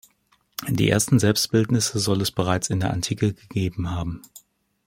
Die 0.67 0.89
ersten 0.89 1.19
Selbstbildnisse 1.19 1.99
soll 1.99 2.21
es 2.21 2.31
bereits 2.31 2.71
in 2.71 2.79
der 2.79 2.91
Antike 2.91 3.33
gegeben 3.35 3.91
haben. 3.91 4.23